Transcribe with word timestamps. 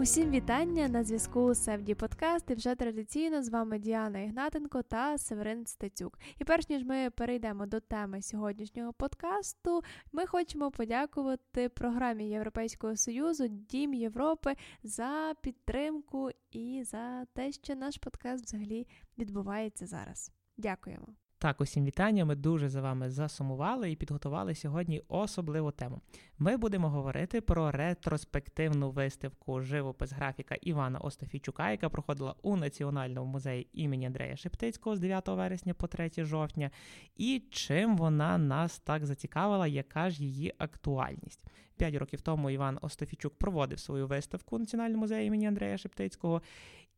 Усім 0.00 0.30
вітання 0.30 0.88
на 0.88 1.04
зв'язку 1.04 1.54
Севді 1.54 1.94
Подкаст. 1.94 2.50
І 2.50 2.54
вже 2.54 2.74
традиційно 2.74 3.42
з 3.42 3.48
вами 3.48 3.78
Діана 3.78 4.18
Ігнатенко 4.18 4.82
та 4.82 5.18
Северин 5.18 5.66
Стецюк. 5.66 6.18
І 6.38 6.44
перш 6.44 6.68
ніж 6.68 6.84
ми 6.84 7.10
перейдемо 7.10 7.66
до 7.66 7.80
теми 7.80 8.22
сьогоднішнього 8.22 8.92
подкасту, 8.92 9.82
ми 10.12 10.26
хочемо 10.26 10.70
подякувати 10.70 11.68
програмі 11.68 12.28
Європейського 12.28 12.96
союзу 12.96 13.48
Дім 13.48 13.94
Європи 13.94 14.56
за 14.82 15.34
підтримку 15.42 16.30
і 16.50 16.82
за 16.84 17.24
те, 17.24 17.52
що 17.52 17.74
наш 17.74 17.96
подкаст 17.96 18.44
взагалі 18.44 18.86
відбувається 19.18 19.86
зараз. 19.86 20.32
Дякуємо. 20.56 21.06
Так, 21.42 21.60
усім 21.60 21.84
вітання. 21.84 22.24
Ми 22.24 22.34
дуже 22.34 22.68
за 22.68 22.80
вами 22.80 23.10
засумували 23.10 23.90
і 23.90 23.96
підготували 23.96 24.54
сьогодні 24.54 25.02
особливу 25.08 25.70
тему. 25.70 26.00
Ми 26.38 26.56
будемо 26.56 26.88
говорити 26.88 27.40
про 27.40 27.70
ретроспективну 27.70 28.90
виставку 28.90 29.60
живопис 29.60 30.12
графіка 30.12 30.54
Івана 30.54 30.98
Остафійчука, 30.98 31.70
яка 31.70 31.88
проходила 31.88 32.34
у 32.42 32.56
Національному 32.56 33.32
музеї 33.32 33.68
імені 33.72 34.06
Андрея 34.06 34.36
Шептицького 34.36 34.96
з 34.96 35.00
9 35.00 35.28
вересня 35.28 35.74
по 35.74 35.86
3 35.86 36.10
жовтня, 36.18 36.70
і 37.16 37.42
чим 37.50 37.96
вона 37.96 38.38
нас 38.38 38.78
так 38.78 39.06
зацікавила, 39.06 39.66
яка 39.66 40.10
ж 40.10 40.24
її 40.24 40.54
актуальність. 40.58 41.44
П'ять 41.76 41.94
років 41.94 42.20
тому 42.20 42.50
Іван 42.50 42.78
Остафійчук 42.82 43.38
проводив 43.38 43.78
свою 43.78 44.06
виставку 44.06 44.56
у 44.56 44.58
Національному 44.58 45.00
музеї 45.00 45.26
імені 45.26 45.46
Андрея 45.46 45.78
Шептицького. 45.78 46.42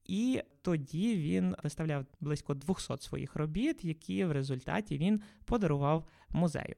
І 0.05 0.43
тоді 0.63 1.17
він 1.17 1.57
виставляв 1.63 2.07
близько 2.21 2.55
200 2.55 2.99
своїх 2.99 3.37
робіт, 3.37 3.85
які 3.85 4.25
в 4.25 4.33
результаті 4.33 4.99
він 4.99 5.21
подарував 5.45 6.07
музею. 6.31 6.75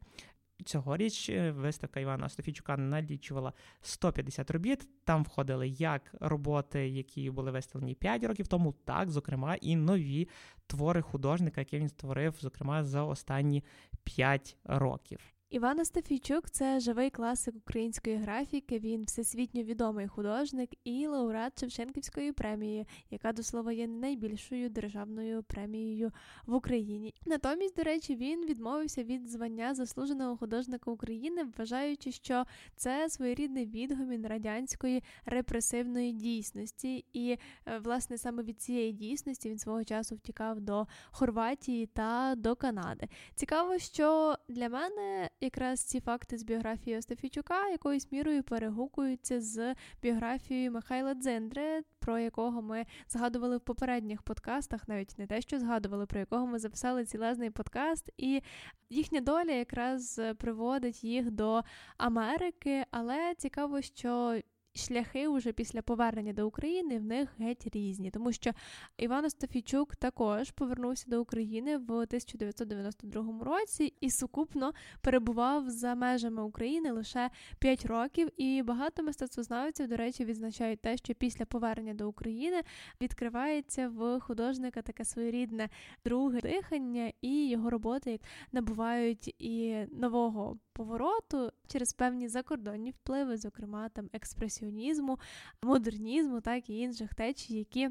Цьогоріч 0.65 1.31
е, 1.31 1.51
виставка 1.51 2.01
Івана 2.01 2.27
Остафійчука 2.27 2.77
налічувала 2.77 3.53
150 3.81 4.51
робіт. 4.51 4.89
Там 5.05 5.25
входили 5.25 5.69
як 5.69 6.15
роботи, 6.21 6.89
які 6.89 7.31
були 7.31 7.51
виставлені 7.51 7.95
5 7.95 8.25
років 8.25 8.49
тому, 8.49 8.73
так, 8.85 9.11
зокрема, 9.11 9.55
і 9.55 9.77
нові 9.77 10.29
твори 10.67 11.03
художника, 11.03 11.61
які 11.61 11.79
він 11.79 11.89
створив, 11.89 12.35
зокрема, 12.41 12.85
за 12.85 13.03
останні 13.03 13.65
5 14.05 14.57
років. 14.65 15.19
Іван 15.55 15.81
Остафійчук 15.81 16.51
це 16.51 16.81
живий 16.81 17.11
класик 17.11 17.57
української 17.57 18.17
графіки. 18.17 18.79
Він 18.79 19.05
всесвітньо 19.05 19.63
відомий 19.63 20.09
художник 20.09 20.71
і 20.85 21.07
лауреат 21.07 21.61
Шевченківської 21.61 22.33
премії, 22.33 22.87
яка 23.11 23.33
до 23.33 23.43
слова 23.43 23.73
є 23.73 23.87
найбільшою 23.87 24.71
державною 24.71 25.43
премією 25.43 26.13
в 26.47 26.55
Україні. 26.55 27.15
Натомість, 27.27 27.77
до 27.77 27.83
речі, 27.83 28.17
він 28.17 28.47
відмовився 28.47 29.03
від 29.03 29.29
звання 29.29 29.75
заслуженого 29.75 30.37
художника 30.37 30.91
України, 30.91 31.45
вважаючи, 31.59 32.13
що 32.13 32.45
це 32.77 33.09
своєрідний 33.09 33.67
відгомін 33.67 34.27
радянської 34.27 35.03
репресивної 35.25 36.13
дійсності. 36.13 37.05
І, 37.13 37.39
е, 37.67 37.79
власне, 37.79 38.19
саме 38.19 38.43
від 38.43 38.61
цієї 38.61 38.93
дійсності 38.93 39.51
він 39.51 39.59
свого 39.59 39.85
часу 39.85 40.17
втікав 40.17 40.61
до 40.61 40.87
Хорватії 41.11 41.87
та 41.87 42.35
до 42.37 42.57
Канади. 42.57 43.09
Цікаво, 43.35 43.79
що 43.79 44.35
для 44.49 44.69
мене 44.69 45.31
якраз 45.45 45.81
ці 45.81 46.01
факти 46.01 46.39
з 46.39 46.43
біографії 46.43 46.97
Остафійчука 46.97 47.69
якоюсь 47.69 48.13
мірою 48.13 48.43
перегукуються 48.43 49.41
з 49.41 49.75
біографією 50.03 50.73
Михайла 50.73 51.15
Дзендре, 51.15 51.83
про 51.99 52.19
якого 52.19 52.63
ми 52.63 52.87
згадували 53.09 53.57
в 53.57 53.61
попередніх 53.61 54.23
подкастах, 54.23 54.89
навіть 54.89 55.19
не 55.19 55.27
те, 55.27 55.41
що 55.41 55.59
згадували, 55.59 56.07
про 56.07 56.21
якого 56.21 56.47
ми 56.47 56.59
записали 56.59 57.05
цілезний 57.05 57.51
подкаст, 57.51 58.11
і 58.17 58.43
їхня 58.91 59.21
доля 59.21 59.53
якраз 59.53 60.21
приводить 60.39 61.05
їх 61.05 61.31
до 61.31 61.63
Америки, 61.97 62.85
але 62.91 63.35
цікаво, 63.39 63.83
що 63.83 64.41
шляхи 64.75 65.29
уже 65.29 65.53
після 65.53 65.83
повернення 65.83 66.33
до 66.33 66.47
України 66.47 66.99
в 66.99 67.05
них 67.05 67.29
геть 67.39 67.67
різні, 67.75 68.11
тому 68.11 68.33
що 68.33 68.51
Іван 68.99 69.25
Остафійчук 69.25 69.97
також 69.97 70.51
повернувся 70.51 71.11
до 71.11 71.23
України 71.23 71.79
в 71.79 71.91
1992 71.93 73.45
році 73.45 73.95
і 74.01 74.11
сукупно 74.11 74.73
перебував 75.01 75.71
за 75.71 75.95
межами 75.95 76.43
України 76.43 76.91
лише 76.93 77.31
5 77.59 77.87
років. 77.87 78.29
І 78.37 78.63
багато 78.63 79.03
мистецтвознавців, 79.03 79.89
до 79.89 79.97
речі, 79.97 80.25
відзначають 80.25 80.81
те, 80.81 80.97
що 80.97 81.15
після 81.15 81.45
повернення 81.45 81.95
до 81.95 82.09
України 82.09 82.63
відкривається 83.01 83.89
в 83.89 84.21
художника 84.21 84.83
таке 84.83 85.05
своєрідне 85.05 85.69
друге 86.05 86.41
дихання, 86.41 87.13
і 87.21 87.49
його 87.49 87.71
роботи 87.71 88.21
набувають 88.53 89.35
і 89.39 89.77
нового 89.93 90.59
повороту 90.75 91.53
через 91.67 91.93
певні 91.93 92.29
закордонні 92.29 92.91
впливи, 92.91 93.37
зокрема 93.37 93.89
там 93.89 94.11
експресіонізму, 94.13 95.19
модернізму, 95.63 96.41
так 96.41 96.71
і 96.71 96.79
інших 96.79 97.15
течій, 97.15 97.55
які 97.55 97.91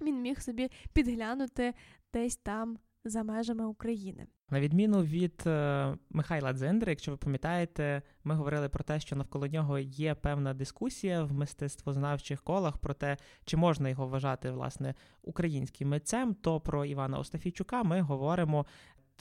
він 0.00 0.22
міг 0.22 0.40
собі 0.40 0.70
підглянути 0.92 1.74
десь 2.12 2.36
там 2.36 2.78
за 3.04 3.22
межами 3.22 3.66
України. 3.66 4.26
На 4.50 4.60
відміну 4.60 5.02
від 5.02 5.42
е, 5.46 5.96
Михайла 6.10 6.52
Дзендри, 6.52 6.92
якщо 6.92 7.10
ви 7.10 7.16
пам'ятаєте, 7.16 8.02
ми 8.24 8.34
говорили 8.34 8.68
про 8.68 8.84
те, 8.84 9.00
що 9.00 9.16
навколо 9.16 9.46
нього 9.46 9.78
є 9.78 10.14
певна 10.14 10.54
дискусія 10.54 11.22
в 11.22 11.32
мистецтвознавчих 11.32 12.42
колах 12.42 12.78
про 12.78 12.94
те, 12.94 13.16
чи 13.44 13.56
можна 13.56 13.88
його 13.88 14.06
вважати 14.06 14.50
власне 14.50 14.94
українським 15.22 15.88
митцем. 15.88 16.34
То 16.34 16.60
про 16.60 16.84
Івана 16.84 17.18
Остафійчука 17.18 17.82
ми 17.82 18.00
говоримо 18.00 18.66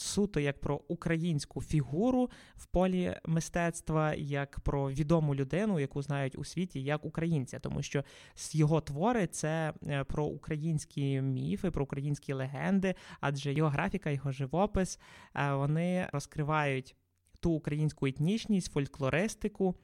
суто 0.02 0.40
як 0.40 0.62
про 0.62 0.82
українську 0.88 1.62
фігуру 1.62 2.30
в 2.56 2.66
полі 2.66 3.16
мистецтва, 3.26 4.14
як 4.14 4.60
про 4.60 4.92
відому 4.92 5.36
людину, 5.36 5.80
яку 5.80 6.02
знають 6.02 6.38
у 6.38 6.44
світі 6.44 6.84
як 6.84 7.06
українця, 7.06 7.60
тому 7.60 7.82
що 7.82 8.04
його 8.52 8.82
твори 8.82 9.28
це 9.28 9.74
е, 9.88 10.04
про 10.04 10.26
українські 10.26 11.22
міфи, 11.22 11.72
про 11.72 11.84
українські 11.84 12.34
легенди, 12.34 12.96
адже 13.20 13.54
його 13.54 13.70
графіка, 13.70 14.10
його 14.10 14.32
живопис 14.32 15.00
е, 15.36 15.54
вони 15.54 16.10
розкривають 16.14 16.96
ту 17.40 17.52
українську 17.52 18.08
етнічність, 18.08 18.72
фольклористику, 18.72 19.76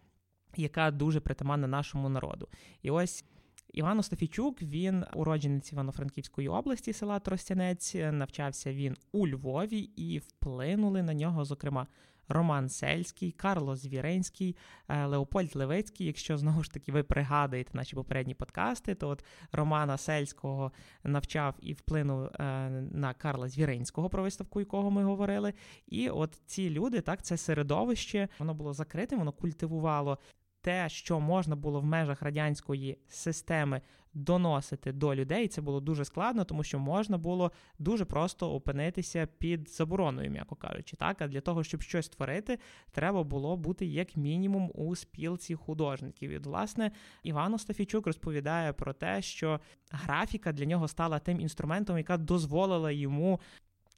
яка 0.57 0.91
дуже 0.91 1.19
притаманна 1.19 1.67
нашому 1.67 2.09
народу. 2.09 2.47
І 2.81 2.91
ось 2.91 3.25
Іван 3.73 3.99
Остафійчук, 3.99 4.61
він 4.61 5.05
уродженець 5.13 5.71
Івано-Франківської 5.71 6.47
області, 6.47 6.93
села 6.93 7.19
Тростянець. 7.19 7.95
Навчався 7.95 8.73
він 8.73 8.97
у 9.11 9.27
Львові 9.27 9.79
і 9.79 10.19
вплинули 10.19 11.03
на 11.03 11.13
нього, 11.13 11.45
зокрема. 11.45 11.87
Роман 12.27 12.69
Сельський, 12.69 13.31
Карло 13.31 13.75
Звіренський, 13.75 14.55
е, 14.87 15.05
Леопольд 15.05 15.55
Левицький. 15.55 16.07
Якщо 16.07 16.37
знову 16.37 16.63
ж 16.63 16.71
таки 16.71 16.91
ви 16.91 17.03
пригадаєте 17.03 17.71
наші 17.73 17.95
попередні 17.95 18.33
подкасти, 18.33 18.95
то 18.95 19.09
от 19.09 19.25
Романа 19.51 19.97
Сельського 19.97 20.71
навчав 21.03 21.55
і 21.59 21.73
вплинув 21.73 22.23
е, 22.23 22.69
на 22.91 23.13
Карла 23.13 23.47
Звіренського, 23.47 24.09
про 24.09 24.23
виставку 24.23 24.59
якого 24.59 24.91
ми 24.91 25.03
говорили. 25.03 25.53
І 25.87 26.09
от 26.09 26.41
ці 26.45 26.69
люди, 26.69 27.01
так, 27.01 27.21
це 27.21 27.37
середовище, 27.37 28.27
воно 28.39 28.53
було 28.53 28.73
закритим, 28.73 29.19
воно 29.19 29.31
культивувало 29.31 30.17
те, 30.65 30.89
що 30.89 31.19
можна 31.19 31.55
було 31.55 31.79
в 31.81 31.85
межах 31.85 32.21
радянської 32.21 32.97
системи 33.07 33.81
доносити 34.13 34.91
до 34.91 35.15
людей, 35.15 35.47
це 35.47 35.61
було 35.61 35.79
дуже 35.79 36.05
складно, 36.05 36.43
тому 36.43 36.63
що 36.63 36.79
можна 36.79 37.17
було 37.17 37.51
дуже 37.79 38.05
просто 38.05 38.51
опинитися 38.51 39.27
під 39.37 39.69
забороною, 39.69 40.31
м'яко 40.31 40.55
кажучи. 40.55 40.97
Так, 40.97 41.21
а 41.21 41.27
для 41.27 41.41
того, 41.41 41.63
щоб 41.63 41.81
щось 41.81 42.05
створити, 42.05 42.59
треба 42.91 43.23
було 43.23 43.57
бути 43.57 43.85
як 43.85 44.17
мінімум 44.17 44.71
у 44.73 44.95
спілці 44.95 45.55
художників. 45.55 46.31
І, 46.31 46.37
власне, 46.37 46.91
Іван 47.23 47.53
Остафійчук 47.53 48.07
розповідає 48.07 48.73
про 48.73 48.93
те, 48.93 49.21
що 49.21 49.59
графіка 49.91 50.51
для 50.51 50.65
нього 50.65 50.87
стала 50.87 51.19
тим 51.19 51.39
інструментом, 51.41 51.97
яка 51.97 52.17
дозволила 52.17 52.91
йому 52.91 53.39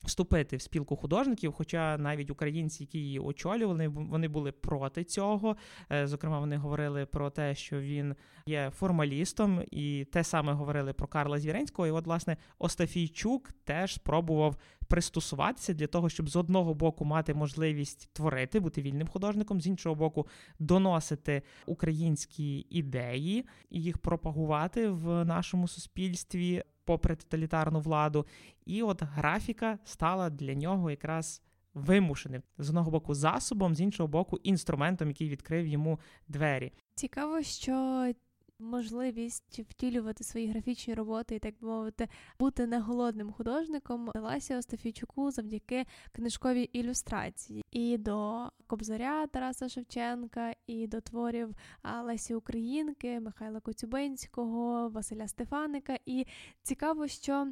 вступити 0.03 0.57
в 0.57 0.61
спілку 0.61 0.95
художників, 0.95 1.53
хоча 1.53 1.97
навіть 1.97 2.29
українці, 2.29 2.83
які 2.83 2.99
її 2.99 3.19
очолювали, 3.19 3.87
вони 3.87 4.27
були 4.27 4.51
проти 4.51 5.03
цього. 5.03 5.57
Е, 5.91 6.07
зокрема, 6.07 6.39
вони 6.39 6.57
говорили 6.57 7.05
про 7.05 7.29
те, 7.29 7.55
що 7.55 7.79
він 7.79 8.15
є 8.45 8.71
формалістом, 8.75 9.63
і 9.71 10.05
те 10.11 10.23
саме 10.23 10.53
говорили 10.53 10.93
про 10.93 11.07
Карла 11.07 11.39
Звіренського. 11.39 11.87
І, 11.87 11.91
от, 11.91 12.05
власне, 12.05 12.37
Остафійчук 12.59 13.51
теж 13.63 13.93
спробував 13.93 14.55
пристосуватися 14.87 15.73
для 15.73 15.87
того, 15.87 16.09
щоб 16.09 16.29
з 16.29 16.35
одного 16.35 16.73
боку 16.73 17.05
мати 17.05 17.33
можливість 17.33 18.09
творити, 18.13 18.59
бути 18.59 18.81
вільним 18.81 19.07
художником, 19.07 19.61
з 19.61 19.67
іншого 19.67 19.95
боку, 19.95 20.27
доносити 20.59 21.41
українські 21.65 22.67
ідеї 22.69 23.45
і 23.69 23.81
їх 23.81 23.97
пропагувати 23.97 24.89
в 24.89 25.25
нашому 25.25 25.67
суспільстві 25.67 26.63
попри 26.85 27.15
тоталітарну 27.15 27.79
владу. 27.79 28.25
І 28.65 28.83
от 28.83 29.03
графіка 29.03 29.79
стала 29.83 30.29
для 30.29 30.53
нього 30.53 30.91
якраз 30.91 31.41
вимушеним 31.73 32.43
з 32.57 32.69
одного 32.69 32.91
боку 32.91 33.13
засобом, 33.13 33.75
з 33.75 33.81
іншого 33.81 34.07
боку, 34.07 34.37
інструментом, 34.43 35.07
який 35.07 35.29
відкрив 35.29 35.67
йому 35.67 35.99
двері. 36.27 36.73
Цікаво, 36.95 37.41
що 37.41 38.07
можливість 38.59 39.59
втілювати 39.59 40.23
свої 40.23 40.47
графічні 40.47 40.93
роботи 40.93 41.35
і 41.35 41.39
так 41.39 41.53
би 41.61 41.67
мовити, 41.67 42.07
бути 42.39 42.67
не 42.67 42.79
голодним 42.79 43.31
художником 43.31 44.11
далася 44.13 44.57
Остафійчуку 44.57 45.31
завдяки 45.31 45.85
книжковій 46.11 46.63
ілюстрації 46.63 47.65
і 47.71 47.97
до 47.97 48.49
Кобзаря 48.67 49.27
Тараса 49.27 49.69
Шевченка, 49.69 50.53
і 50.67 50.87
до 50.87 51.01
творів 51.01 51.55
Лесі 52.03 52.35
Українки, 52.35 53.19
Михайла 53.19 53.59
Коцюбинського, 53.59 54.89
Василя 54.89 55.27
Стефаника. 55.27 55.97
І 56.05 56.25
цікаво, 56.63 57.07
що. 57.07 57.47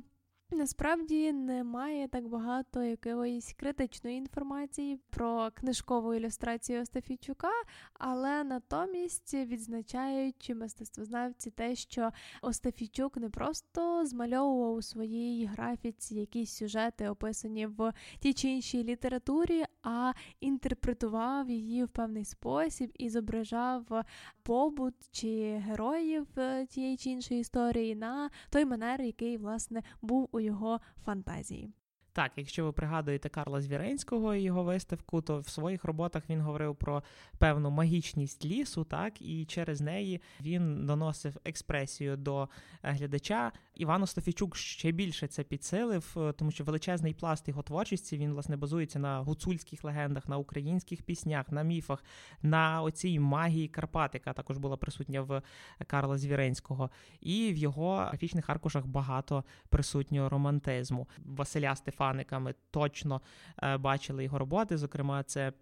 Насправді 0.51 1.33
немає 1.33 2.07
так 2.07 2.27
багато 2.27 2.83
якоїсь 2.83 3.53
критичної 3.53 4.17
інформації 4.17 4.99
про 5.09 5.51
книжкову 5.53 6.13
ілюстрацію 6.13 6.81
Остафійчука, 6.81 7.51
але 7.93 8.43
натомість 8.43 9.33
відзначають 9.33 10.51
мистецтвознавці 10.55 11.51
те, 11.51 11.75
що 11.75 12.11
Остафійчук 12.41 13.17
не 13.17 13.29
просто 13.29 14.05
змальовував 14.05 14.73
у 14.73 14.81
своїй 14.81 15.45
графіці 15.45 16.15
якісь 16.15 16.55
сюжети, 16.55 17.09
описані 17.09 17.67
в 17.67 17.93
тій 18.19 18.33
чи 18.33 18.47
іншій 18.47 18.83
літературі, 18.83 19.63
а 19.83 20.13
інтерпретував 20.39 21.49
її 21.49 21.83
в 21.83 21.89
певний 21.89 22.25
спосіб 22.25 22.91
і 22.93 23.09
зображав 23.09 24.03
побут 24.43 24.95
чи 25.11 25.61
героїв 25.65 26.27
тієї 26.69 26.97
чи 26.97 27.09
іншої 27.09 27.39
історії 27.39 27.95
на 27.95 28.29
той 28.49 28.65
манер, 28.65 29.01
який 29.01 29.37
власне 29.37 29.83
був 30.01 30.29
у 30.35 30.39
його 30.39 30.79
фантазії. 31.05 31.69
Так, 32.15 32.31
якщо 32.35 32.65
ви 32.65 32.71
пригадуєте 32.71 33.29
Карла 33.29 33.61
Звіренського 33.61 34.35
і 34.35 34.41
його 34.41 34.63
виставку, 34.63 35.21
то 35.21 35.39
в 35.39 35.49
своїх 35.49 35.85
роботах 35.85 36.23
він 36.29 36.41
говорив 36.41 36.75
про 36.75 37.03
певну 37.37 37.69
магічність 37.69 38.45
лісу, 38.45 38.83
так, 38.83 39.21
і 39.21 39.45
через 39.45 39.81
неї 39.81 40.21
він 40.41 40.85
доносив 40.85 41.37
експресію 41.45 42.17
до 42.17 42.49
глядача. 42.83 43.51
Іван 43.75 44.03
Остафійчук 44.03 44.55
ще 44.55 44.91
більше 44.91 45.27
це 45.27 45.43
підсилив, 45.43 46.15
е, 46.17 46.33
тому 46.33 46.51
що 46.51 46.63
величезний 46.63 47.13
пласт 47.13 47.47
його 47.47 47.61
творчості 47.61 48.17
він 48.17 48.33
власне 48.33 48.57
базується 48.57 48.99
на 48.99 49.19
гуцульських 49.19 49.83
легендах, 49.83 50.29
на 50.29 50.37
українських 50.37 51.03
піснях, 51.03 51.51
на 51.51 51.63
міфах, 51.63 52.03
на 52.41 52.81
оцій 52.81 53.19
магії 53.19 53.67
Карпат, 53.67 54.13
яка 54.13 54.33
також 54.33 54.57
була 54.57 54.77
присутня 54.77 55.21
в 55.21 55.41
Карла 55.87 56.17
Звіренського. 56.17 56.89
І 57.21 57.53
в 57.53 57.57
його 57.57 57.95
графічних 57.95 58.49
аркушах 58.49 58.85
багато 58.85 59.43
присутнього 59.69 60.29
романтизму. 60.29 61.07
Василя 61.25 61.75
Стефаника 61.75 62.04
ми 62.39 62.53
точно 62.71 63.21
е, 63.63 63.77
бачили 63.77 64.23
його 64.23 64.39
роботи. 64.39 64.77
Зокрема, 64.77 65.23
це 65.23 65.53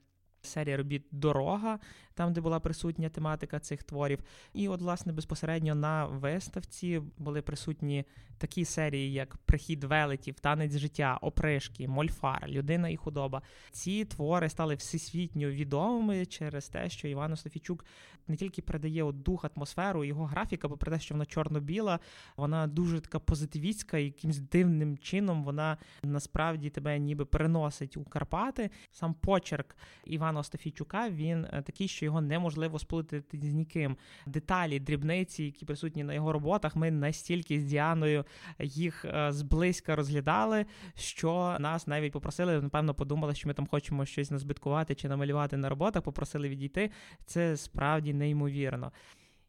серія 0.42 0.78
робіт 0.78 1.06
Дорога, 1.12 1.80
там, 2.14 2.34
де 2.34 2.42
була 2.42 2.60
присутня 2.60 3.10
тематика 3.10 3.60
цих 3.60 3.84
творів. 3.84 4.20
І, 4.54 4.68
от, 4.68 4.82
власне, 4.82 5.14
безпосередньо 5.14 5.76
на 5.76 6.06
виставці 6.06 7.02
були 7.18 7.42
присутні 7.42 8.06
такі 8.38 8.66
серії, 8.66 9.14
як 9.14 9.38
Прихід 9.38 9.84
велетів, 9.84 10.40
танець 10.40 10.78
життя, 10.78 11.20
опришки, 11.22 11.88
мольфар, 11.88 12.48
людина 12.48 12.90
і 12.90 12.98
худоба. 12.98 13.42
Ці 13.72 14.06
твори 14.06 14.50
стали 14.50 14.76
всесвітньо 14.76 15.50
відомими 15.50 16.26
через 16.26 16.70
те, 16.70 16.90
що 16.90 17.08
Іван 17.08 17.36
Софійчук 17.36 17.86
не 18.28 18.36
тільки 18.36 18.62
передає 18.62 19.04
от 19.04 19.22
дух, 19.22 19.46
атмосферу, 19.56 20.04
його 20.04 20.26
графіка, 20.26 20.68
бо 20.68 20.78
про 20.78 20.92
те, 20.92 21.00
що 21.00 21.14
вона 21.14 21.26
чорно-біла, 21.26 22.00
вона 22.38 22.68
дуже 22.68 23.00
така 23.02 23.20
позитивістська, 23.20 23.98
якимсь 23.98 24.38
дивним 24.38 24.98
чином 24.98 25.44
вона 25.44 25.78
насправді 26.04 26.70
тебе 26.70 27.00
ніби 27.00 27.26
переносить 27.26 27.98
у 27.98 28.04
Карпати. 28.04 28.70
Сам 28.92 29.14
почерк 29.14 29.76
Івана 30.06 30.40
Остафійчука 30.40 31.10
він 31.10 31.46
е, 31.46 31.62
такий, 31.62 31.88
що 31.88 32.03
його 32.04 32.22
неможливо 32.22 32.80
сплутати 32.80 33.38
з 33.38 33.54
ніким. 33.54 33.98
Деталі, 34.26 34.80
дрібниці, 34.80 35.44
які 35.44 35.66
присутні 35.66 36.04
на 36.04 36.14
його 36.14 36.34
роботах, 36.34 36.76
ми 36.76 36.92
настільки 36.92 37.60
з 37.60 37.64
Діаною 37.64 38.26
їх 38.60 39.06
е, 39.06 39.32
зблизька 39.32 39.96
розглядали, 39.96 40.66
що 40.96 41.58
нас 41.60 41.88
навіть 41.88 42.14
попросили, 42.14 42.62
напевно, 42.62 42.94
подумали, 42.94 43.36
що 43.36 43.48
ми 43.48 43.54
там 43.54 43.68
хочемо 43.68 44.06
щось 44.06 44.32
назбиткувати 44.32 44.96
чи 44.96 45.10
намалювати 45.10 45.58
на 45.58 45.70
роботах, 45.70 46.04
попросили 46.04 46.50
відійти. 46.50 46.92
Це 47.26 47.58
справді 47.58 48.14
неймовірно. 48.14 48.92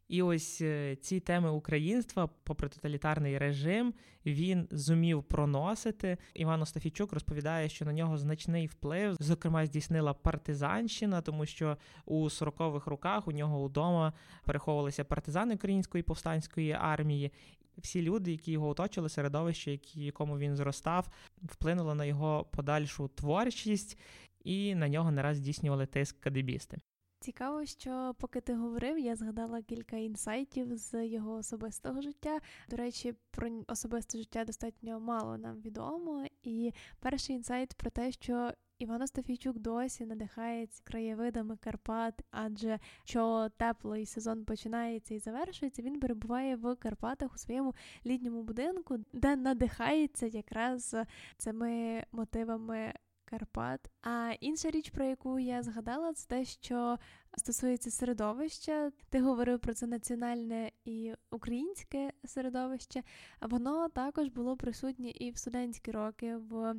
І 0.07 0.21
ось 0.21 0.61
е, 0.61 0.95
ці 0.95 1.19
теми 1.19 1.49
українства, 1.49 2.29
попри 2.43 2.69
тоталітарний 2.69 3.37
режим, 3.37 3.93
він 4.25 4.67
зумів 4.71 5.23
проносити. 5.23 6.17
Іван 6.33 6.61
Остафійчук 6.61 7.13
розповідає, 7.13 7.69
що 7.69 7.85
на 7.85 7.93
нього 7.93 8.17
значний 8.17 8.67
вплив, 8.67 9.15
зокрема, 9.19 9.65
здійснила 9.65 10.13
партизанщина, 10.13 11.21
тому 11.21 11.45
що 11.45 11.77
у 12.05 12.23
40-х 12.23 12.91
роках 12.91 13.27
у 13.27 13.31
нього 13.31 13.63
вдома 13.63 14.13
переховувалися 14.43 15.03
партизани 15.03 15.55
української 15.55 16.03
повстанської 16.03 16.71
армії. 16.71 17.31
Всі 17.77 18.01
люди, 18.01 18.31
які 18.31 18.51
його 18.51 18.67
оточили, 18.67 19.09
середовище, 19.09 19.79
в 19.95 19.99
якому 19.99 20.37
він 20.37 20.55
зростав, 20.55 21.09
вплинуло 21.43 21.95
на 21.95 22.05
його 22.05 22.45
подальшу 22.51 23.07
творчість, 23.07 23.99
і 24.43 24.75
на 24.75 24.89
нього 24.89 25.11
не 25.11 25.21
раз 25.21 25.37
здійснювали 25.37 25.85
тиск 25.85 26.19
кадебісти. 26.19 26.77
Цікаво, 27.25 27.65
що 27.65 28.15
поки 28.19 28.41
ти 28.41 28.53
говорив, 28.53 28.99
я 28.99 29.15
згадала 29.15 29.61
кілька 29.61 29.97
інсайтів 29.97 30.77
з 30.77 31.07
його 31.07 31.33
особистого 31.33 32.01
життя. 32.01 32.39
До 32.69 32.77
речі, 32.77 33.13
про 33.31 33.49
особисте 33.67 34.17
життя 34.17 34.45
достатньо 34.45 34.99
мало 34.99 35.37
нам 35.37 35.61
відомо. 35.61 36.25
І 36.43 36.73
перший 36.99 37.35
інсайт 37.35 37.73
про 37.73 37.89
те, 37.89 38.11
що 38.11 38.51
Іван 38.79 39.01
Остафійчук 39.01 39.59
досі 39.59 40.05
надихається 40.05 40.81
краєвидами 40.83 41.57
Карпат, 41.57 42.21
адже 42.31 42.79
що 43.03 43.49
теплий 43.57 44.05
сезон 44.05 44.45
починається 44.45 45.13
і 45.13 45.19
завершується, 45.19 45.81
він 45.81 45.99
перебуває 45.99 46.55
в 46.55 46.75
Карпатах 46.75 47.33
у 47.35 47.37
своєму 47.37 47.75
літньому 48.05 48.43
будинку, 48.43 48.97
де 49.13 49.35
надихається 49.35 50.25
якраз 50.25 50.95
цими 51.37 52.03
мотивами 52.11 52.93
Карпат. 53.25 53.89
А 54.01 54.33
інша 54.39 54.69
річ, 54.69 54.89
про 54.89 55.05
яку 55.05 55.39
я 55.39 55.63
згадала, 55.63 56.13
це 56.13 56.27
те, 56.27 56.45
що 56.45 56.97
стосується 57.37 57.91
середовища. 57.91 58.91
Ти 59.09 59.21
говорив 59.21 59.59
про 59.59 59.73
це 59.73 59.87
національне 59.87 60.71
і 60.85 61.13
українське 61.31 62.11
середовище, 62.25 63.03
воно 63.41 63.89
також 63.89 64.27
було 64.27 64.57
присутнє 64.57 65.09
і 65.09 65.31
в 65.31 65.37
студентські 65.37 65.91
роки 65.91 66.35
в. 66.35 66.75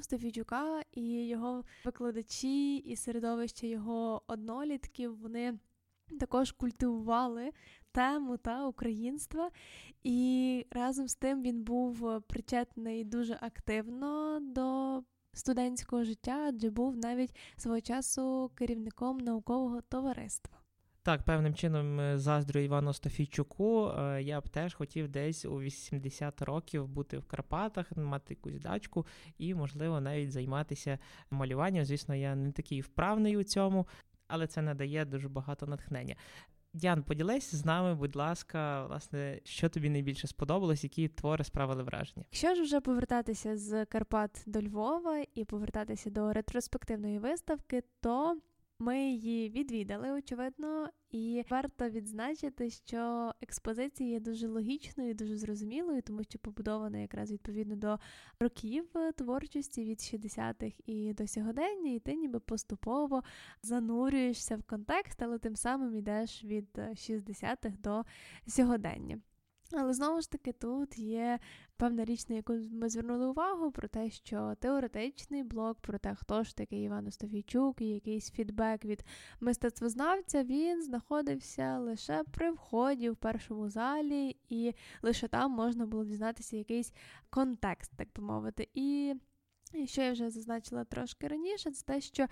Стефічука 0.00 0.82
і 0.92 1.26
його 1.26 1.64
викладачі, 1.84 2.76
і 2.76 2.96
середовище 2.96 3.68
його 3.68 4.22
однолітків 4.26 5.16
вони 5.16 5.58
також 6.20 6.52
культивували 6.52 7.50
тему 7.92 8.36
та 8.36 8.66
українства, 8.66 9.50
і 10.02 10.66
разом 10.70 11.08
з 11.08 11.14
тим 11.14 11.42
він 11.42 11.62
був 11.62 12.22
причетний 12.22 13.04
дуже 13.04 13.38
активно 13.40 14.38
до 14.40 15.02
студентського 15.32 16.04
життя, 16.04 16.46
адже 16.48 16.70
був 16.70 16.96
навіть 16.96 17.36
свого 17.56 17.80
часу 17.80 18.50
керівником 18.54 19.18
наукового 19.18 19.80
товариства. 19.80 20.58
Так, 21.02 21.22
певним 21.22 21.54
чином 21.54 22.00
е, 22.00 22.18
заздрю 22.18 22.60
Івану 22.60 22.92
Стофійчуку. 22.92 23.88
Е, 23.88 24.22
я 24.22 24.40
б 24.40 24.48
теж 24.48 24.74
хотів 24.74 25.08
десь 25.08 25.44
у 25.44 25.60
80 25.60 26.42
років 26.42 26.88
бути 26.88 27.18
в 27.18 27.24
Карпатах, 27.24 27.96
мати 27.96 28.34
якусь 28.34 28.60
дачку 28.60 29.06
і, 29.38 29.54
можливо, 29.54 30.00
навіть 30.00 30.32
займатися 30.32 30.98
малюванням. 31.30 31.84
Звісно, 31.84 32.14
я 32.14 32.34
не 32.34 32.52
такий 32.52 32.80
вправний 32.80 33.36
у 33.36 33.42
цьому, 33.42 33.86
але 34.26 34.46
це 34.46 34.62
надає 34.62 35.04
дуже 35.04 35.28
багато 35.28 35.66
натхнення. 35.66 36.16
Діан, 36.78 37.02
поділись 37.02 37.54
з 37.54 37.64
нами, 37.64 37.94
будь 37.94 38.16
ласка, 38.16 38.86
власне, 38.86 39.40
що 39.44 39.68
тобі 39.68 39.90
найбільше 39.90 40.26
сподобалось, 40.26 40.84
які 40.84 41.08
твори 41.08 41.44
справили 41.44 41.82
враження? 41.82 42.24
Якщо 42.32 42.54
ж 42.54 42.62
вже 42.62 42.80
повертатися 42.80 43.56
з 43.56 43.84
Карпат 43.86 44.42
до 44.46 44.62
Львова 44.62 45.24
і 45.34 45.44
повертатися 45.44 46.10
до 46.10 46.32
ретроспективної 46.32 47.18
виставки, 47.18 47.82
то 48.00 48.36
ми 48.78 48.98
її 48.98 49.50
відвідали, 49.50 50.12
очевидно, 50.12 50.88
і 51.10 51.44
варто 51.50 51.88
відзначити, 51.88 52.70
що 52.70 53.32
експозиція 53.40 54.10
є 54.10 54.20
дуже 54.20 54.48
логічною, 54.48 55.14
дуже 55.14 55.36
зрозумілою, 55.36 56.02
тому 56.02 56.24
що 56.24 56.38
побудована 56.38 56.98
якраз 56.98 57.32
відповідно 57.32 57.76
до 57.76 57.98
років 58.40 58.88
творчості 59.16 59.84
від 59.84 59.98
60-х 59.98 60.76
і 60.86 61.12
до 61.14 61.26
сьогодення, 61.26 61.92
і 61.92 61.98
ти 61.98 62.14
ніби 62.14 62.40
поступово 62.40 63.22
занурюєшся 63.62 64.56
в 64.56 64.62
контекст, 64.62 65.22
але 65.22 65.38
тим 65.38 65.56
самим 65.56 65.96
йдеш 65.96 66.44
від 66.44 66.78
60-х 66.78 67.78
до 67.82 68.04
сьогодення. 68.46 69.20
Але 69.72 69.94
знову 69.94 70.20
ж 70.20 70.30
таки 70.30 70.52
тут 70.52 70.98
є 70.98 71.38
певна 71.76 72.04
річ, 72.04 72.28
на 72.28 72.36
яку 72.36 72.52
ми 72.52 72.88
звернули 72.88 73.26
увагу, 73.26 73.70
про 73.70 73.88
те, 73.88 74.10
що 74.10 74.54
теоретичний 74.60 75.42
блок, 75.42 75.78
про 75.80 75.98
те, 75.98 76.14
хто 76.14 76.42
ж 76.42 76.56
такий 76.56 76.82
Іван 76.82 77.06
Остафійчук, 77.06 77.80
і 77.80 77.88
якийсь 77.88 78.30
фідбек 78.30 78.84
від 78.84 79.04
мистецтвознавця, 79.40 80.44
він 80.44 80.82
знаходився 80.82 81.78
лише 81.78 82.24
при 82.30 82.50
вході 82.50 83.10
в 83.10 83.16
першому 83.16 83.70
залі, 83.70 84.36
і 84.48 84.74
лише 85.02 85.28
там 85.28 85.50
можна 85.50 85.86
було 85.86 86.04
дізнатися 86.04 86.56
якийсь 86.56 86.92
контекст, 87.30 87.92
так 87.96 88.08
би 88.16 88.22
мовити. 88.22 88.68
І 88.74 89.14
що 89.86 90.02
я 90.02 90.12
вже 90.12 90.30
зазначила 90.30 90.84
трошки 90.84 91.28
раніше, 91.28 91.70
це 91.70 91.84
те, 91.84 92.00
що 92.00 92.26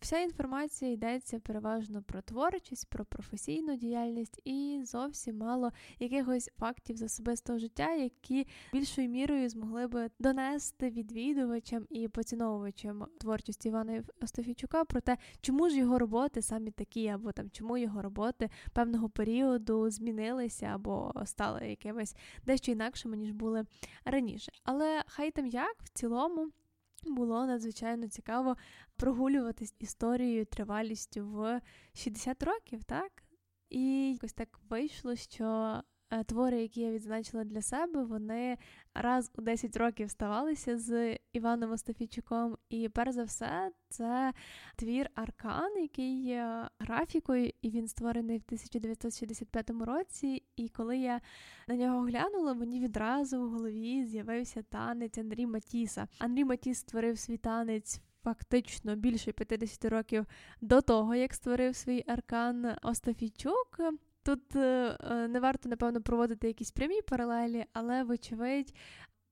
Вся 0.00 0.18
інформація 0.18 0.90
йдеться 0.90 1.38
переважно 1.40 2.02
про 2.02 2.22
творчість, 2.22 2.90
про 2.90 3.04
професійну 3.04 3.76
діяльність 3.76 4.40
і 4.44 4.82
зовсім 4.84 5.38
мало 5.38 5.72
якихось 5.98 6.50
фактів 6.58 6.96
з 6.96 7.02
особистого 7.02 7.58
життя, 7.58 7.94
які 7.94 8.46
більшою 8.72 9.08
мірою 9.08 9.48
змогли 9.48 9.86
би 9.86 10.10
донести 10.18 10.90
відвідувачам 10.90 11.86
і 11.90 12.08
поціновувачам 12.08 13.06
творчості 13.18 13.68
Івана 13.68 14.04
Остафійчука 14.22 14.84
про 14.84 15.00
те, 15.00 15.16
чому 15.40 15.68
ж 15.68 15.76
його 15.78 15.98
роботи 15.98 16.42
самі 16.42 16.70
такі, 16.70 17.08
або 17.08 17.32
там 17.32 17.50
чому 17.50 17.78
його 17.78 18.02
роботи 18.02 18.50
певного 18.72 19.08
періоду 19.08 19.90
змінилися 19.90 20.66
або 20.66 21.12
стали 21.24 21.68
якимись 21.68 22.16
дещо 22.46 22.72
інакшими 22.72 23.16
ніж 23.16 23.30
були 23.30 23.64
раніше. 24.04 24.52
Але 24.64 25.02
хай 25.06 25.30
там 25.30 25.46
як 25.46 25.76
в 25.82 25.88
цілому 25.88 26.50
було 27.02 27.46
надзвичайно 27.46 28.08
цікаво 28.08 28.56
прогулюватись 28.96 29.74
історією 29.78 30.44
тривалістю 30.44 31.26
в 31.26 31.60
60 31.94 32.42
років, 32.42 32.84
так? 32.84 33.12
І 33.68 34.12
якось 34.12 34.32
так 34.32 34.48
вийшло, 34.68 35.16
що 35.16 35.80
твори, 36.26 36.62
які 36.62 36.80
я 36.80 36.90
відзначила 36.90 37.44
для 37.44 37.62
себе, 37.62 38.04
вони 38.04 38.58
раз 38.94 39.30
у 39.38 39.42
10 39.42 39.76
років 39.76 40.10
ставалися 40.10 40.78
з 40.78 41.18
Іваном 41.32 41.72
Остафійчуком. 41.72 42.56
І 42.68 42.88
перш 42.88 43.14
за 43.14 43.24
все, 43.24 43.72
це 43.88 44.32
твір 44.76 45.10
Аркан, 45.14 45.82
який 45.82 46.22
є 46.22 46.68
графікою, 46.78 47.52
і 47.62 47.70
він 47.70 47.88
створений 47.88 48.38
в 48.38 48.42
1965 48.46 49.70
році. 49.70 50.42
І 50.56 50.68
коли 50.68 50.98
я 50.98 51.20
на 51.68 51.76
нього 51.76 52.00
глянула, 52.00 52.54
мені 52.54 52.80
відразу 52.80 53.42
в 53.42 53.50
голові 53.50 54.04
з'явився 54.04 54.62
танець 54.62 55.18
Андрій 55.18 55.46
Матіса. 55.46 56.08
Андрій 56.18 56.44
Матіс 56.44 56.78
створив 56.78 57.18
свій 57.18 57.36
танець. 57.36 58.00
Фактично 58.24 58.96
більше 58.96 59.32
50 59.32 59.84
років 59.84 60.26
до 60.60 60.80
того, 60.80 61.14
як 61.14 61.34
створив 61.34 61.76
свій 61.76 62.04
аркан 62.06 62.76
Остафійчук. 62.82 63.80
Тут 64.22 64.56
е, 64.56 64.96
е, 65.00 65.28
не 65.28 65.40
варто, 65.40 65.68
напевно, 65.68 66.02
проводити 66.02 66.46
якісь 66.46 66.70
прямі 66.70 67.02
паралелі, 67.02 67.64
але, 67.72 68.02
вочевидь, 68.02 68.74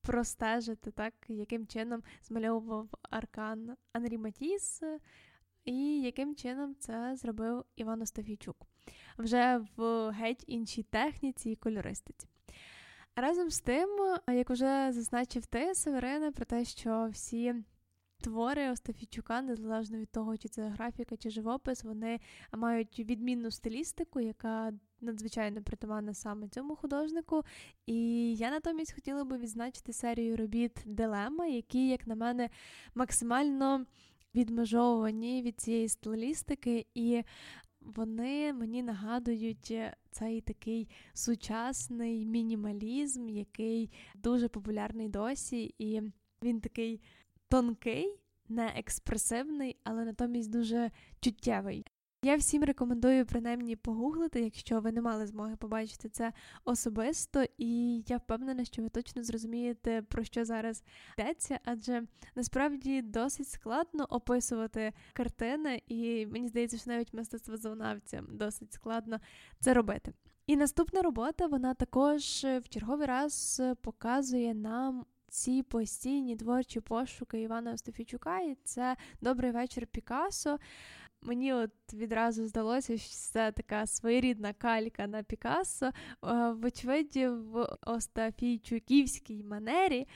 простежити, 0.03 0.91
так, 0.91 1.15
яким 1.29 1.67
чином 1.67 2.03
змальовував 2.23 2.89
аркан 3.11 3.77
Анрі 3.93 4.19
Матіс, 4.19 4.83
і 5.65 6.01
яким 6.01 6.35
чином 6.35 6.75
це 6.79 7.17
зробив 7.17 7.65
Іван 7.77 8.03
Остафійчук 8.03 8.57
вже 9.19 9.65
в 9.77 10.11
геть 10.11 10.45
іншій 10.47 10.83
техніці 10.83 11.51
і 11.51 11.57
кольористиці. 11.57 12.29
Разом 13.17 13.51
з 13.51 13.61
тим, 13.61 13.89
як 14.29 14.51
вже 14.51 14.93
зазначив 14.93 15.47
ти, 15.47 15.75
Северина, 15.75 16.33
про 16.33 16.45
те, 16.45 16.65
що 16.65 17.09
всі 17.13 17.55
Твори 18.21 18.71
Остафійчука, 18.71 19.43
незалежно 19.43 19.99
від 19.99 20.11
того, 20.11 20.37
чи 20.37 20.49
це 20.49 20.69
графіка 20.69 21.17
чи 21.17 21.31
живопис, 21.31 21.85
вони 21.85 22.21
мають 22.53 22.99
відмінну 22.99 23.51
стилістику, 23.51 24.21
яка 24.21 24.73
надзвичайно 25.01 25.63
притаманна 25.63 26.15
саме 26.15 26.49
цьому 26.49 26.77
художнику. 26.77 27.43
І 27.87 28.35
я 28.37 28.51
натомість 28.51 28.95
хотіла 28.95 29.25
би 29.25 29.39
відзначити 29.39 29.93
серію 29.93 30.37
робіт 30.37 30.83
Дилема, 30.87 31.47
які, 31.47 31.89
як 31.89 32.07
на 32.07 32.15
мене, 32.15 32.51
максимально 32.95 33.87
відмежовані 34.35 35.43
від 35.43 35.61
цієї 35.61 35.89
стилістики, 35.89 36.87
і 36.95 37.23
вони 37.81 38.53
мені 38.53 38.83
нагадують 38.83 39.75
цей 40.11 40.41
такий 40.41 40.89
сучасний 41.13 42.27
мінімалізм, 42.27 43.29
який 43.29 43.91
дуже 44.15 44.49
популярний 44.49 45.09
досі, 45.09 45.75
і 45.79 46.03
він 46.43 46.61
такий 46.61 47.01
тонкий, 47.49 48.21
не 48.49 48.73
експресивний, 48.77 49.77
але 49.85 50.05
натомість 50.05 50.51
дуже 50.51 50.91
чуттєвий. 51.21 51.87
Я 52.23 52.37
всім 52.37 52.65
рекомендую 52.65 53.27
принаймні 53.27 53.77
погуглити, 53.77 54.41
якщо 54.41 54.81
ви 54.81 54.93
не 54.93 55.01
мали 55.01 55.27
змоги 55.27 55.57
побачити 55.57 56.09
це 56.09 56.33
особисто, 56.65 57.45
і 57.59 58.03
я 58.09 58.17
впевнена, 58.17 58.65
що 58.65 58.83
ви 58.83 58.89
точно 58.89 59.23
зрозумієте, 59.23 60.03
про 60.03 60.25
що 60.25 60.45
зараз 60.45 60.83
йдеться, 61.19 61.61
адже 61.65 62.03
насправді 62.35 63.03
досить 63.03 63.49
складно 63.49 64.05
описувати 64.05 64.93
картини, 65.13 65.83
і 65.87 66.27
мені 66.27 66.49
здається, 66.49 66.79
що 66.79 66.91
навіть 66.91 67.15
мистецтвознавцям 67.15 68.27
досить 68.31 68.73
складно 68.73 69.21
це 69.61 69.75
робити. 69.75 70.13
І 70.47 70.57
наступна 70.57 71.03
робота 71.03 71.47
вона 71.47 71.75
також 71.75 72.45
в 72.45 72.63
черговий 72.69 73.07
раз 73.07 73.63
показує 73.83 74.55
нам 74.55 75.07
ці 75.29 75.63
постійні 75.63 76.37
творчі 76.37 76.81
пошуки 76.81 77.41
Івана 77.41 77.73
Остафійчука, 77.73 78.41
і 78.41 78.57
це 78.65 78.97
добрий 79.21 79.51
вечір 79.51 79.87
Пікасо. 79.87 80.59
Мені 81.23 81.53
от 81.53 81.71
відразу 81.95 82.47
здалося, 82.47 82.99
що 82.99 83.15
це 83.15 83.53
така 83.53 83.87
своєрідна 83.87 84.53
калька 84.53 85.07
на 85.07 85.23
Пікассо, 85.23 85.87
е, 85.87 85.93
вочевидь, 86.53 87.17
в 87.17 87.77
Остафійчуківській 87.87 89.45
манері, 89.45 90.09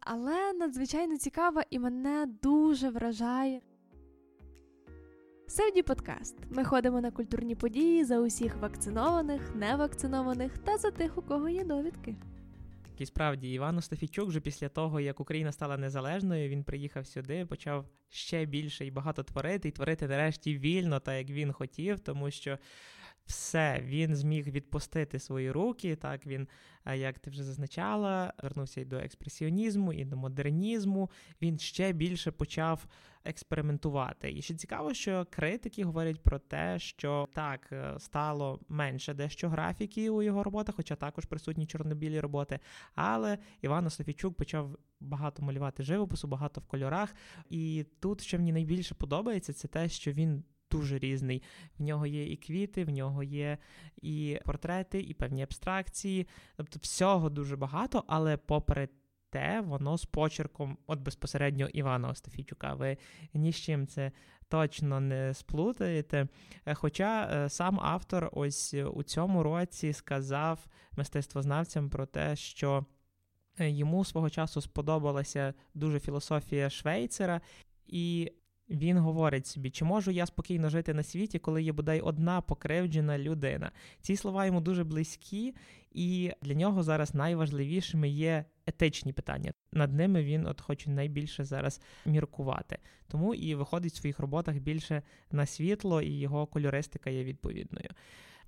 але 0.00 0.52
надзвичайно 0.52 1.16
цікава 1.16 1.64
і 1.70 1.78
мене 1.78 2.26
дуже 2.42 2.90
вражає. 2.90 3.60
Севді 5.48 5.82
подкаст. 5.82 6.36
Ми 6.50 6.64
ходимо 6.64 7.00
на 7.00 7.10
культурні 7.10 7.54
події 7.54 8.04
за 8.04 8.20
усіх 8.20 8.56
вакцинованих, 8.56 9.54
невакцинованих 9.54 10.58
та 10.58 10.76
за 10.76 10.90
тих, 10.90 11.18
у 11.18 11.22
кого 11.22 11.48
є 11.48 11.64
довідки. 11.64 12.14
І 12.98 13.06
справді 13.06 13.52
Іван 13.52 13.78
Остафійчук 13.78 14.28
вже 14.28 14.40
після 14.40 14.68
того, 14.68 15.00
як 15.00 15.20
Україна 15.20 15.52
стала 15.52 15.76
незалежною, 15.76 16.48
він 16.48 16.64
приїхав 16.64 17.06
сюди, 17.06 17.46
почав 17.46 17.86
ще 18.08 18.44
більше 18.44 18.86
і 18.86 18.90
багато 18.90 19.22
творити, 19.22 19.68
і 19.68 19.72
творити 19.72 20.08
нарешті 20.08 20.58
вільно, 20.58 21.00
так 21.00 21.16
як 21.16 21.30
він 21.30 21.52
хотів, 21.52 22.00
тому 22.00 22.30
що 22.30 22.58
все, 23.26 23.80
він 23.84 24.16
зміг 24.16 24.48
відпустити 24.48 25.18
свої 25.18 25.50
руки. 25.50 25.96
Так 25.96 26.26
він, 26.26 26.48
як 26.94 27.18
ти 27.18 27.30
вже 27.30 27.44
зазначала, 27.44 28.32
вернувся 28.42 28.80
і 28.80 28.84
до 28.84 28.96
експресіонізму, 28.96 29.92
і 29.92 30.04
до 30.04 30.16
модернізму. 30.16 31.10
Він 31.42 31.58
ще 31.58 31.92
більше 31.92 32.30
почав 32.30 32.86
експериментувати. 33.24 34.32
І 34.32 34.42
ще 34.42 34.54
цікаво, 34.54 34.94
що 34.94 35.26
критики 35.30 35.84
говорять 35.84 36.22
про 36.22 36.38
те, 36.38 36.78
що 36.78 37.28
так 37.32 37.68
е, 37.72 37.94
стало 37.98 38.60
менше 38.68 39.14
дещо 39.14 39.48
графіки 39.48 40.10
у 40.10 40.22
його 40.22 40.42
роботах, 40.42 40.74
хоча 40.74 40.96
також 40.96 41.24
присутні 41.24 41.66
чорнобілі 41.66 42.20
роботи. 42.20 42.58
Але 42.94 43.38
Іван 43.62 43.90
Софійчук 43.90 44.36
почав 44.36 44.76
багато 45.00 45.42
малювати 45.42 45.82
живопису, 45.82 46.28
багато 46.28 46.60
в 46.60 46.66
кольорах. 46.66 47.14
І 47.50 47.86
тут, 48.00 48.20
що 48.20 48.38
мені 48.38 48.52
найбільше 48.52 48.94
подобається, 48.94 49.52
це 49.52 49.68
те, 49.68 49.88
що 49.88 50.12
він 50.12 50.44
дуже 50.70 50.98
різний. 50.98 51.42
В 51.78 51.82
нього 51.82 52.06
є 52.06 52.26
і 52.26 52.36
квіти, 52.36 52.84
в 52.84 52.90
нього 52.90 53.22
є 53.22 53.58
і 54.02 54.40
портрети, 54.44 55.00
і 55.00 55.14
певні 55.14 55.42
абстракції. 55.42 56.26
Тобто 56.56 56.78
всього 56.82 57.30
дуже 57.30 57.56
багато, 57.56 58.04
але 58.06 58.36
попри 58.36 58.88
те, 59.30 59.60
воно 59.60 59.98
з 59.98 60.04
почерком, 60.04 60.78
от 60.86 61.00
безпосередньо 61.00 61.66
Івана 61.66 62.08
Остафійчука. 62.08 62.74
Ви 62.74 62.96
ні 63.34 63.52
з 63.52 63.56
чим 63.56 63.86
це 63.86 64.12
точно 64.48 65.00
не 65.00 65.34
сплутаєте. 65.34 66.28
Е, 66.66 66.74
хоча 66.74 67.30
е, 67.32 67.48
сам 67.48 67.80
автор 67.82 68.30
ось 68.32 68.74
у 68.74 69.02
цьому 69.02 69.42
році 69.42 69.92
сказав 69.92 70.66
мистецтвознавцям 70.96 71.90
про 71.90 72.06
те, 72.06 72.36
що. 72.36 72.86
Е, 73.58 73.70
йому 73.70 74.04
свого 74.04 74.30
часу 74.30 74.60
сподобалася 74.60 75.54
дуже 75.74 76.00
філософія 76.00 76.70
Швейцера, 76.70 77.40
і 77.86 78.32
він 78.70 78.98
говорить 78.98 79.46
собі, 79.46 79.70
чи 79.70 79.84
можу 79.84 80.10
я 80.10 80.26
спокійно 80.26 80.68
жити 80.68 80.94
на 80.94 81.02
світі, 81.02 81.38
коли 81.38 81.62
є 81.62 81.72
бодай 81.72 82.00
одна 82.00 82.40
покривджена 82.40 83.18
людина. 83.18 83.70
Ці 84.00 84.16
слова 84.16 84.46
йому 84.46 84.60
дуже 84.60 84.84
близькі, 84.84 85.54
і 85.92 86.32
для 86.42 86.54
нього 86.54 86.82
зараз 86.82 87.14
найважливішими 87.14 88.08
є 88.08 88.44
етичні 88.66 89.12
питання. 89.12 89.52
Над 89.72 89.92
ними 89.94 90.24
він 90.24 90.46
от 90.46 90.60
хоче 90.60 90.90
найбільше 90.90 91.44
зараз 91.44 91.80
міркувати. 92.06 92.78
Тому 93.08 93.34
і 93.34 93.54
виходить 93.54 93.92
в 93.92 93.96
своїх 93.96 94.18
роботах 94.18 94.56
більше 94.56 95.02
на 95.30 95.46
світло, 95.46 96.02
і 96.02 96.18
його 96.18 96.46
кольористика 96.46 97.10
є 97.10 97.24
відповідною 97.24 97.88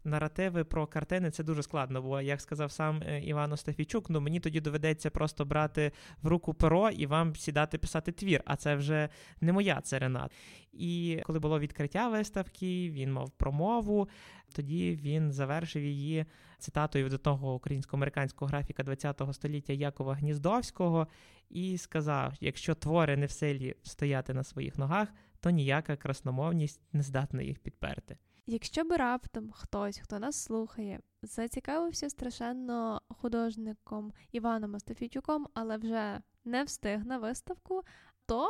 наративи 0.04 0.64
про 0.64 0.86
картини 0.86 1.30
це 1.30 1.44
дуже 1.44 1.62
складно, 1.62 2.02
бо, 2.02 2.20
як 2.20 2.40
сказав 2.40 2.72
сам 2.72 3.02
е, 3.06 3.20
Іван 3.20 3.52
Остафійчук, 3.52 4.10
ну 4.10 4.20
мені 4.20 4.40
тоді 4.40 4.60
доведеться 4.60 5.10
просто 5.10 5.44
брати 5.44 5.92
в 6.22 6.28
руку 6.28 6.54
перо 6.54 6.90
і 6.90 7.06
вам 7.06 7.36
сідати 7.36 7.78
писати 7.78 8.12
твір, 8.12 8.42
а 8.44 8.56
це 8.56 8.74
вже 8.74 9.08
не 9.40 9.52
моя 9.52 9.80
царина. 9.80 10.28
І 10.72 11.20
коли 11.26 11.38
було 11.38 11.60
відкриття 11.60 12.08
виставки, 12.08 12.90
він 12.90 13.12
мав 13.12 13.30
промову. 13.30 14.08
Тоді 14.52 14.98
він 15.02 15.32
завершив 15.32 15.82
її 15.82 16.24
цитатою 16.58 17.04
від 17.04 17.12
одного 17.12 17.54
українсько-американського 17.54 18.48
графіка 18.48 18.84
ХХ 18.84 19.34
століття 19.34 19.72
Якова 19.72 20.14
Гніздовського 20.14 21.06
і 21.50 21.78
сказав: 21.78 22.34
якщо 22.40 22.74
твори 22.74 23.16
не 23.16 23.26
в 23.26 23.30
силі 23.30 23.74
стояти 23.82 24.34
на 24.34 24.44
своїх 24.44 24.78
ногах, 24.78 25.08
то 25.40 25.50
ніяка 25.50 25.96
красномовність 25.96 26.80
не 26.92 27.02
здатна 27.02 27.42
їх 27.42 27.58
підперти. 27.58 28.16
Якщо 28.50 28.84
би 28.84 28.96
раптом 28.96 29.50
хтось, 29.52 29.98
хто 29.98 30.18
нас 30.18 30.42
слухає, 30.44 31.00
зацікавився 31.22 32.10
страшенно 32.10 33.02
художником 33.08 34.12
Іваном 34.32 34.74
Остафійчуком, 34.74 35.46
але 35.54 35.76
вже 35.76 36.20
не 36.44 36.64
встиг 36.64 37.06
на 37.06 37.18
виставку, 37.18 37.82
то 38.26 38.48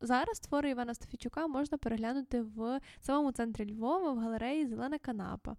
Зараз 0.00 0.40
твори 0.40 0.70
Івана 0.70 0.94
Стафійчука 0.94 1.46
можна 1.46 1.78
переглянути 1.78 2.42
в 2.42 2.80
самому 3.00 3.32
центрі 3.32 3.72
Львова 3.72 4.12
в 4.12 4.18
галереї 4.18 4.66
Зелена 4.66 4.98
канапа. 4.98 5.56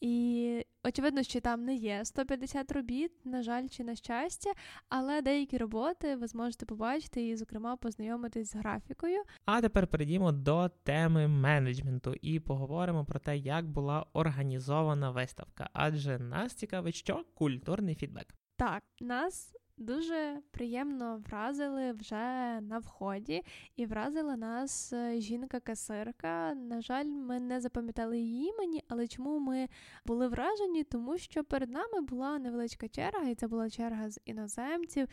І 0.00 0.66
очевидно, 0.84 1.22
що 1.22 1.40
там 1.40 1.64
не 1.64 1.74
є 1.74 2.04
150 2.04 2.72
робіт, 2.72 3.12
на 3.24 3.42
жаль, 3.42 3.68
чи 3.68 3.84
на 3.84 3.94
щастя, 3.96 4.52
але 4.88 5.22
деякі 5.22 5.58
роботи 5.58 6.16
ви 6.16 6.26
зможете 6.26 6.66
побачити 6.66 7.28
і, 7.28 7.36
зокрема, 7.36 7.76
познайомитись 7.76 8.52
з 8.52 8.54
графікою. 8.54 9.22
А 9.44 9.60
тепер 9.60 9.86
перейдімо 9.86 10.32
до 10.32 10.68
теми 10.68 11.28
менеджменту 11.28 12.14
і 12.22 12.40
поговоримо 12.40 13.04
про 13.04 13.18
те, 13.18 13.36
як 13.36 13.68
була 13.68 14.06
організована 14.12 15.10
виставка. 15.10 15.70
Адже 15.72 16.18
нас 16.18 16.54
цікавить, 16.54 16.94
що 16.94 17.24
культурний 17.34 17.94
фідбек. 17.94 18.34
Так, 18.56 18.82
нас 19.00 19.54
Дуже 19.78 20.42
приємно 20.50 21.22
вразили 21.28 21.92
вже 21.92 22.60
на 22.60 22.78
вході, 22.78 23.42
і 23.76 23.86
вразила 23.86 24.36
нас 24.36 24.92
е, 24.92 25.20
жінка-касирка. 25.20 26.54
На 26.54 26.80
жаль, 26.80 27.04
ми 27.04 27.40
не 27.40 27.60
запам'ятали 27.60 28.18
її 28.18 28.48
імені, 28.48 28.82
але 28.88 29.08
чому 29.08 29.38
ми 29.38 29.68
були 30.06 30.28
вражені? 30.28 30.84
Тому 30.84 31.18
що 31.18 31.44
перед 31.44 31.70
нами 31.70 32.00
була 32.00 32.38
невеличка 32.38 32.88
черга, 32.88 33.28
і 33.28 33.34
це 33.34 33.48
була 33.48 33.70
черга 33.70 34.10
з 34.10 34.20
іноземців. 34.24 35.08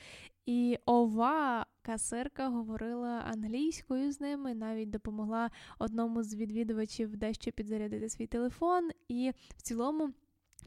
І 0.45 0.77
ова 0.85 1.65
касирка 1.81 2.47
говорила 2.47 3.23
англійською 3.31 4.11
з 4.11 4.21
ними, 4.21 4.53
навіть 4.53 4.89
допомогла 4.89 5.51
одному 5.79 6.23
з 6.23 6.35
відвідувачів 6.35 7.17
дещо 7.17 7.51
підзарядити 7.51 8.09
свій 8.09 8.27
телефон. 8.27 8.89
І 9.07 9.31
в 9.57 9.61
цілому 9.61 10.13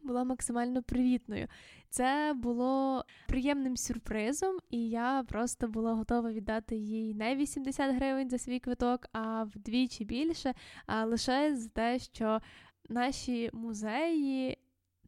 була 0.03 0.25
максимально 0.25 0.83
привітною. 0.83 1.49
Це 1.91 2.35
було 2.37 3.05
приємним 3.29 3.77
сюрпризом, 3.77 4.57
і 4.71 4.89
я 4.89 5.25
просто 5.29 5.69
була 5.69 5.95
готова 5.95 6.33
віддати 6.33 6.77
їй 6.77 7.15
не 7.15 7.37
80 7.37 7.97
гривень 7.97 8.31
за 8.31 8.39
свій 8.39 8.61
квиток, 8.61 9.07
а 9.13 9.45
вдвічі 9.45 10.05
більше, 10.05 10.55
а 10.87 11.05
лише 11.05 11.57
за 11.57 11.69
те, 11.69 11.99
що 11.99 12.41
наші 12.89 13.51
музеї. 13.53 14.59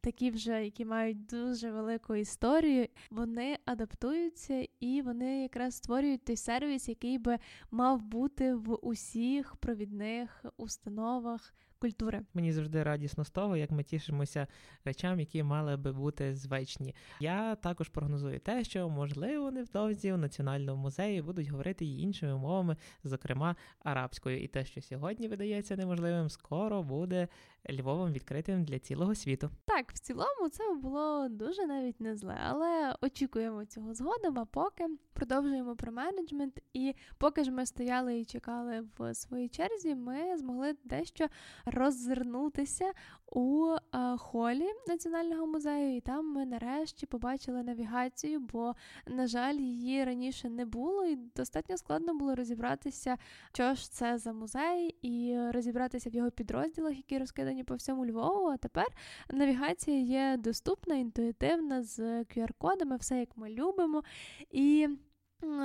Такі 0.01 0.31
вже, 0.31 0.65
які 0.65 0.85
мають 0.85 1.25
дуже 1.25 1.71
велику 1.71 2.15
історію, 2.15 2.87
вони 3.11 3.57
адаптуються 3.65 4.67
і 4.79 5.01
вони 5.01 5.41
якраз 5.41 5.75
створюють 5.75 6.25
той 6.25 6.35
сервіс, 6.35 6.89
який 6.89 7.17
би 7.17 7.37
мав 7.71 8.01
бути 8.01 8.55
в 8.55 8.75
усіх 8.75 9.55
провідних 9.55 10.45
установах 10.57 11.53
культури. 11.79 12.21
Мені 12.33 12.51
завжди 12.51 12.83
радісно 12.83 13.23
з 13.23 13.29
того, 13.29 13.57
як 13.57 13.71
ми 13.71 13.83
тішимося 13.83 14.47
речам, 14.85 15.19
які 15.19 15.43
мали 15.43 15.77
би 15.77 15.93
бути 15.93 16.35
звичні. 16.35 16.95
Я 17.19 17.55
також 17.55 17.89
прогнозую 17.89 18.39
те, 18.39 18.63
що 18.63 18.89
можливо 18.89 19.51
невдовзі 19.51 20.13
у 20.13 20.17
національному 20.17 20.81
музеї 20.81 21.21
будуть 21.21 21.47
говорити 21.47 21.85
і 21.85 22.01
іншими 22.01 22.37
мовами, 22.37 22.77
зокрема 23.03 23.55
арабською. 23.83 24.43
І 24.43 24.47
те, 24.47 24.65
що 24.65 24.81
сьогодні 24.81 25.27
видається 25.27 25.75
неможливим, 25.75 26.29
скоро 26.29 26.83
буде 26.83 27.27
Львовом 27.71 28.11
відкритим 28.11 28.63
для 28.63 28.79
цілого 28.79 29.15
світу. 29.15 29.49
Так, 29.65 29.91
в 29.91 29.99
цілому 29.99 30.49
це 30.51 30.63
було 30.73 31.27
дуже 31.29 31.65
навіть 31.65 31.99
не 31.99 32.15
зле, 32.15 32.37
але 32.43 32.95
очікуємо 33.01 33.65
цього 33.65 33.93
згодом. 33.93 34.39
А 34.39 34.45
поки 34.45 34.87
продовжуємо 35.13 35.75
про 35.75 35.91
менеджмент. 35.91 36.59
І 36.73 36.95
поки 37.17 37.43
ж 37.43 37.51
ми 37.51 37.65
стояли 37.65 38.19
і 38.19 38.25
чекали 38.25 38.85
в 38.97 39.13
своїй 39.13 39.49
черзі, 39.49 39.95
ми 39.95 40.37
змогли 40.37 40.75
дещо 40.83 41.27
роззирнутися 41.71 42.91
у 43.31 43.67
е, 43.71 44.17
холі 44.17 44.67
національного 44.87 45.47
музею, 45.47 45.95
і 45.95 46.01
там 46.01 46.33
ми 46.33 46.45
нарешті 46.45 47.05
побачили 47.05 47.63
навігацію, 47.63 48.39
бо, 48.39 48.75
на 49.07 49.27
жаль, 49.27 49.55
її 49.55 50.03
раніше 50.03 50.49
не 50.49 50.65
було, 50.65 51.05
і 51.05 51.15
достатньо 51.35 51.77
складно 51.77 52.13
було 52.13 52.35
розібратися, 52.35 53.17
що 53.53 53.73
ж 53.73 53.91
це 53.91 54.17
за 54.17 54.33
музей, 54.33 54.95
і 55.01 55.37
розібратися 55.51 56.09
в 56.09 56.15
його 56.15 56.31
підрозділах, 56.31 56.97
які 56.97 57.17
розкидані 57.17 57.63
по 57.63 57.75
всьому 57.75 58.05
Львову. 58.05 58.47
А 58.47 58.57
тепер 58.57 58.87
навігація 59.29 59.99
є 59.99 60.37
доступна, 60.37 60.95
інтуїтивна 60.95 61.83
з 61.83 61.99
QR-кодами, 61.99 62.97
все 62.97 63.19
як 63.19 63.37
ми 63.37 63.49
любимо. 63.49 64.03
І 64.51 64.89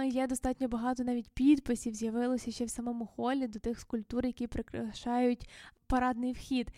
Є 0.06 0.26
достатньо 0.26 0.68
багато 0.68 1.04
навіть 1.04 1.28
підписів 1.28 1.94
з'явилося 1.94 2.50
ще 2.50 2.64
в 2.64 2.70
самому 2.70 3.06
холі 3.06 3.48
до 3.48 3.58
тих 3.58 3.80
скульптур, 3.80 4.26
які 4.26 4.46
прикрашають 4.46 5.48
парадний 5.86 6.32
вхід. 6.32 6.68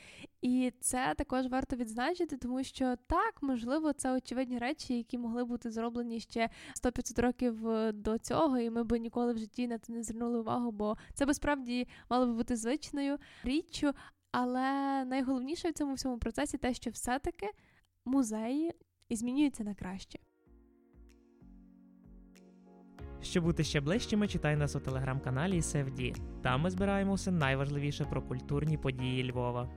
І 0.42 0.72
це 0.80 1.14
також 1.18 1.46
варто 1.46 1.76
відзначити, 1.76 2.36
тому 2.36 2.64
що 2.64 2.96
так, 3.06 3.42
можливо, 3.42 3.92
це 3.92 4.12
очевидні 4.12 4.58
речі, 4.58 4.96
які 4.96 5.18
могли 5.18 5.44
бути 5.44 5.70
зроблені 5.70 6.20
ще 6.20 6.50
100-500 6.84 7.20
років 7.20 7.68
е, 7.68 7.92
до 7.92 8.18
цього, 8.18 8.58
і 8.58 8.70
ми 8.70 8.84
б 8.84 8.98
ніколи 8.98 9.32
в 9.32 9.38
житті 9.38 9.66
на 9.66 9.78
це 9.78 9.92
не 9.92 10.02
звернули 10.02 10.38
увагу, 10.40 10.70
бо 10.70 10.96
це 11.14 11.26
би 11.26 11.34
справді 11.34 11.88
мало 12.10 12.26
би 12.26 12.32
бути 12.32 12.56
звичною 12.56 13.18
річчю. 13.44 13.92
Але 14.32 15.04
найголовніше 15.04 15.70
в 15.70 15.72
цьому 15.72 15.94
всьому 15.94 16.18
процесі 16.18 16.58
те, 16.58 16.74
що 16.74 16.90
все-таки 16.90 17.46
музеї 18.04 18.72
змінюються 19.10 19.64
на 19.64 19.74
краще. 19.74 20.18
Щоб 23.30 23.44
бути 23.44 23.64
ще 23.64 23.80
ближчими, 23.80 24.28
читай 24.28 24.56
нас 24.56 24.76
у 24.76 24.80
телеграм-каналі 24.80 25.60
SFD. 25.60 26.16
Там 26.42 26.60
ми 26.60 26.70
збираємо 26.70 27.14
все 27.14 27.30
найважливіше 27.30 28.04
про 28.04 28.22
культурні 28.22 28.78
події 28.78 29.30
Львова. 29.30 29.68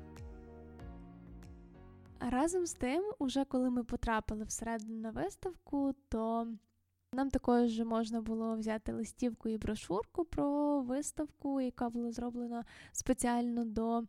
Разом 2.19 2.65
з 2.65 2.73
тим, 2.73 3.03
уже 3.19 3.45
коли 3.45 3.69
ми 3.69 3.83
потрапили 3.83 4.43
всередину 4.43 4.99
на 4.99 5.11
виставку, 5.11 5.93
то 6.09 6.47
нам 7.13 7.29
також 7.29 7.79
можна 7.79 8.21
було 8.21 8.55
взяти 8.55 8.93
листівку 8.93 9.49
і 9.49 9.57
брошурку 9.57 10.25
про 10.25 10.81
виставку, 10.81 11.61
яка 11.61 11.89
була 11.89 12.11
зроблена 12.11 12.63
спеціально 12.91 13.65
до 13.65 14.03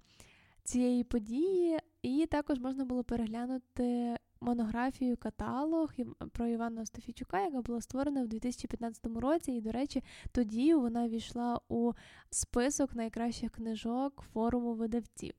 цієї 0.64 1.04
події, 1.04 1.78
і 2.02 2.26
також 2.26 2.58
можна 2.58 2.84
було 2.84 3.04
переглянути 3.04 4.16
монографію 4.40 5.16
каталог 5.16 5.92
про 6.32 6.46
Івана 6.46 6.82
Остафійчука, 6.82 7.40
яка 7.40 7.60
була 7.60 7.80
створена 7.80 8.22
в 8.22 8.28
2015 8.28 9.06
році. 9.06 9.52
І, 9.52 9.60
до 9.60 9.72
речі, 9.72 10.02
тоді 10.32 10.74
вона 10.74 11.08
війшла 11.08 11.60
у 11.68 11.92
список 12.30 12.94
найкращих 12.94 13.50
книжок 13.50 14.24
форуму 14.32 14.74
видавців. 14.74 15.34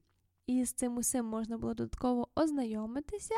І 0.47 0.65
з 0.65 0.73
цим 0.73 0.97
усім 0.97 1.25
можна 1.25 1.57
було 1.57 1.73
додатково 1.73 2.27
ознайомитися. 2.35 3.35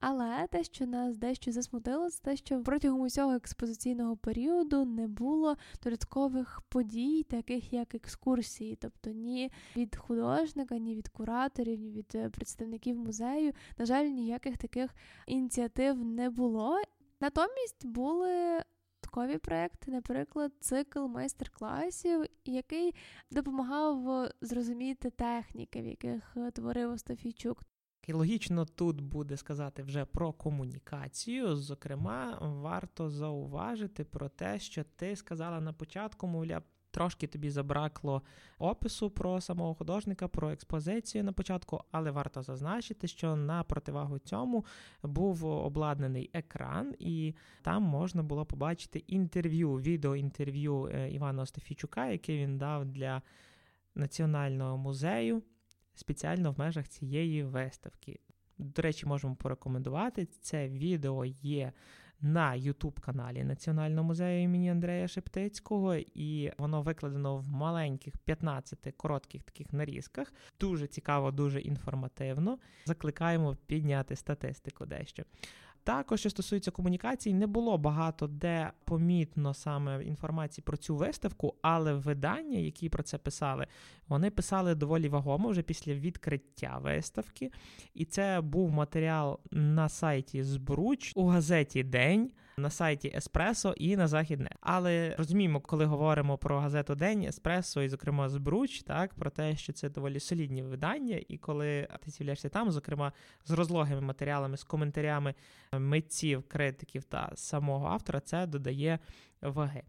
Але 0.00 0.46
те, 0.50 0.64
що 0.64 0.86
нас 0.86 1.16
дещо 1.16 1.52
засмутило, 1.52 2.10
це 2.10 2.22
те, 2.22 2.36
що 2.36 2.62
протягом 2.62 3.00
усього 3.00 3.32
експозиційного 3.32 4.16
періоду 4.16 4.84
не 4.84 5.08
було 5.08 5.56
додаткових 5.84 6.62
подій, 6.68 7.22
таких 7.22 7.72
як 7.72 7.94
екскурсії, 7.94 8.76
тобто 8.76 9.10
ні 9.10 9.52
від 9.76 9.96
художника, 9.96 10.78
ні 10.78 10.96
від 10.96 11.08
кураторів, 11.08 11.80
ні 11.80 11.90
від 11.90 12.12
е, 12.14 12.30
представників 12.30 12.96
музею. 12.96 13.52
На 13.78 13.84
жаль, 13.84 14.04
ніяких 14.04 14.58
таких 14.58 14.94
ініціатив 15.26 16.04
не 16.04 16.30
було. 16.30 16.78
Натомість 17.20 17.86
були. 17.86 18.62
Додаткові 19.02 19.38
проекти, 19.38 19.90
наприклад, 19.90 20.52
цикл 20.60 21.06
майстер-класів, 21.06 22.24
який 22.44 22.94
допомагав 23.30 24.28
зрозуміти 24.40 25.10
техніки, 25.10 25.82
в 25.82 25.86
яких 25.86 26.36
е, 26.36 26.50
творив 26.50 26.90
Остафійчук. 26.92 27.62
І 28.06 28.12
логічно 28.12 28.64
тут 28.64 29.00
буде 29.00 29.36
сказати 29.36 29.82
вже 29.82 30.04
про 30.04 30.32
комунікацію. 30.32 31.56
Зокрема, 31.56 32.38
варто 32.40 33.10
зауважити 33.10 34.04
про 34.04 34.28
те, 34.28 34.58
що 34.58 34.84
ти 34.96 35.16
сказала 35.16 35.60
на 35.60 35.72
початку, 35.72 36.26
мовляв, 36.26 36.62
трошки 36.90 37.26
тобі 37.26 37.50
забракло 37.50 38.22
опису 38.58 39.10
про 39.10 39.40
самого 39.40 39.74
художника, 39.74 40.28
про 40.28 40.50
експозицію 40.50 41.24
на 41.24 41.32
початку, 41.32 41.84
але 41.90 42.10
варто 42.10 42.42
зазначити, 42.42 43.08
що 43.08 43.36
на 43.36 43.62
противагу 43.62 44.18
цьому 44.18 44.64
був 45.02 45.44
обладнаний 45.44 46.30
екран, 46.32 46.94
і 46.98 47.34
там 47.62 47.82
можна 47.82 48.22
було 48.22 48.46
побачити 48.46 48.98
інтерв'ю, 48.98 49.74
відеоінтерв'ю 49.74 50.86
е, 50.86 51.10
Івана 51.10 51.42
Остафійчука, 51.42 52.06
яке 52.06 52.36
він 52.36 52.58
дав 52.58 52.84
для 52.84 53.22
Національного 53.94 54.76
музею 54.76 55.42
спеціально 55.96 56.52
в 56.52 56.58
межах 56.58 56.88
цієї 56.88 57.42
виставки. 57.42 58.18
До 58.58 58.82
речі, 58.82 59.06
можемо 59.06 59.34
порекомендувати. 59.34 60.26
Це 60.40 60.68
відео 60.68 61.24
є 61.24 61.72
на 62.20 62.54
Ютуб-каналі 62.54 63.44
Національного 63.44 64.04
музею 64.04 64.42
імені 64.42 64.70
Андрея 64.70 65.08
Шептицького, 65.08 65.94
і 65.96 66.52
воно 66.58 66.82
викладено 66.82 67.36
в 67.36 67.48
маленьких 67.48 68.18
15 68.18 68.94
коротких 68.96 69.42
таких 69.42 69.72
нарізках. 69.72 70.32
Дуже 70.60 70.86
цікаво, 70.86 71.30
дуже 71.30 71.60
інформативно. 71.60 72.58
Закликаємо 72.84 73.56
підняти 73.66 74.16
статистику 74.16 74.86
дещо. 74.86 75.22
Також, 75.86 76.20
що 76.20 76.30
стосується 76.30 76.70
комунікацій, 76.70 77.34
не 77.34 77.46
було 77.46 77.78
багато 77.78 78.26
де 78.26 78.70
помітно 78.84 79.54
саме 79.54 80.04
інформації 80.04 80.62
про 80.66 80.76
цю 80.76 80.96
виставку, 80.96 81.54
але 81.62 81.94
видання, 81.94 82.58
які 82.58 82.88
про 82.88 83.02
це 83.02 83.18
писали, 83.18 83.66
вони 84.08 84.30
писали 84.30 84.74
доволі 84.74 85.08
вагомо 85.08 85.48
вже 85.48 85.62
після 85.62 85.94
відкриття 85.94 86.78
виставки. 86.82 87.50
І 87.94 88.04
це 88.04 88.40
був 88.40 88.70
матеріал 88.70 89.38
на 89.50 89.88
сайті 89.88 90.42
Збруч 90.42 91.12
у 91.14 91.26
газеті 91.26 91.82
День. 91.82 92.30
На 92.58 92.70
сайті 92.70 93.12
Еспресо 93.14 93.74
і 93.76 93.96
на 93.96 94.08
Західне. 94.08 94.50
Але 94.60 95.14
розуміємо, 95.18 95.60
коли 95.60 95.84
говоримо 95.84 96.38
про 96.38 96.60
газету 96.60 96.94
День 96.94 97.22
Еспресо, 97.22 97.82
і, 97.82 97.88
зокрема, 97.88 98.28
Збруч, 98.28 98.82
так 98.82 99.14
про 99.14 99.30
те, 99.30 99.56
що 99.56 99.72
це 99.72 99.88
доволі 99.88 100.20
солідні 100.20 100.62
видання, 100.62 101.20
і 101.28 101.38
коли 101.38 101.88
ти 102.04 102.10
з'являєшся 102.10 102.48
там, 102.48 102.70
зокрема 102.70 103.12
з 103.44 103.50
розлогими 103.50 104.00
матеріалами, 104.00 104.56
з 104.56 104.64
коментарями 104.64 105.34
митців, 105.72 106.42
критиків 106.48 107.04
та 107.04 107.32
самого 107.34 107.86
автора, 107.86 108.20
це 108.20 108.46
додає 108.46 108.98
ваги. 109.42 109.82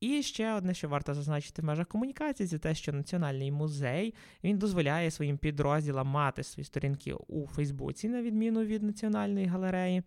І 0.00 0.22
ще 0.22 0.54
одне, 0.54 0.74
що 0.74 0.88
варто 0.88 1.14
зазначити 1.14 1.62
в 1.62 1.64
межах 1.64 1.86
комунікації, 1.86 2.46
це 2.46 2.58
те, 2.58 2.74
що 2.74 2.92
Національний 2.92 3.52
музей 3.52 4.14
він 4.44 4.58
дозволяє 4.58 5.10
своїм 5.10 5.38
підрозділам 5.38 6.06
мати 6.06 6.42
свої 6.42 6.64
сторінки 6.64 7.14
у 7.14 7.46
Фейсбуці, 7.46 8.08
на 8.08 8.22
відміну 8.22 8.64
від 8.64 8.82
національної 8.82 9.46
галереї. 9.46 10.02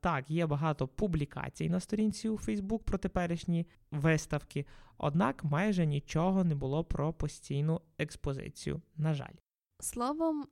Так, 0.00 0.30
є 0.30 0.46
багато 0.46 0.88
публікацій 0.88 1.68
на 1.68 1.80
сторінці 1.80 2.28
у 2.28 2.38
Фейсбук 2.38 2.84
про 2.84 2.98
теперішні 2.98 3.66
виставки, 3.90 4.66
однак 4.98 5.44
майже 5.44 5.86
нічого 5.86 6.44
не 6.44 6.54
було 6.54 6.84
про 6.84 7.12
постійну 7.12 7.80
експозицію. 7.98 8.82
На 8.96 9.14
жаль, 9.14 9.34
словом, 9.80 10.46